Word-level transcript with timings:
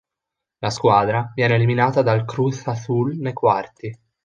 La 0.61 0.71
squadra 0.71 1.31
viene 1.35 1.53
eliminata 1.53 2.01
dal 2.01 2.25
Cruz 2.25 2.65
Azul 2.65 3.17
nei 3.17 3.33
quarti. 3.33 3.95